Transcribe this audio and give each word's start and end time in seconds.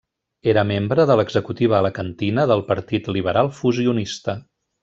Era 0.53 0.63
membre 0.69 1.05
de 1.11 1.17
l'executiva 1.19 1.77
alacantina 1.81 2.49
del 2.55 2.67
Partit 2.73 3.13
Liberal 3.19 3.55
Fusionista. 3.63 4.41